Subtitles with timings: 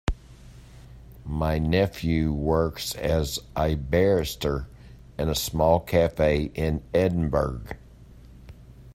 [1.27, 4.65] My nephew works as a barista
[5.19, 7.61] in a small cafe in Edinburgh.